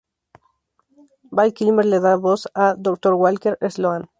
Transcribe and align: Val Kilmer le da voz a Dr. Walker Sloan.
Val 1.39 1.53
Kilmer 1.53 1.85
le 1.91 1.99
da 2.05 2.15
voz 2.15 2.49
a 2.55 2.73
Dr. 2.75 3.13
Walker 3.13 3.55
Sloan. 3.69 4.09